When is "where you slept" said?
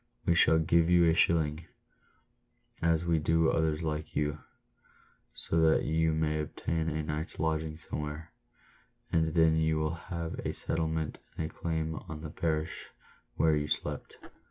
13.35-14.17